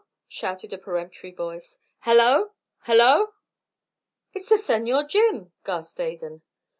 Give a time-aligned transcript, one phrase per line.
[0.27, 1.77] shouted a peremptory voice.
[1.99, 2.53] "Hallo!
[2.87, 3.35] Hallo!"
[4.33, 6.41] "It's the Senor Jim," gasped Adan.